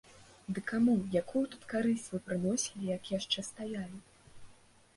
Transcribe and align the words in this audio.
Ды 0.57 0.61
каму, 0.71 0.95
якую 1.21 1.43
тут 1.51 1.67
карысць 1.75 2.07
вы 2.15 2.19
прыносілі, 2.29 2.83
як 2.97 3.13
яшчэ 3.17 3.47
стаялі? 3.51 3.97